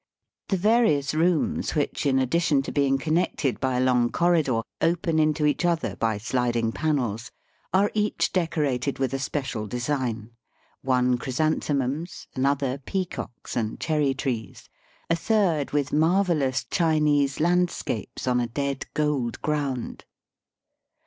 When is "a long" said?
3.77-4.09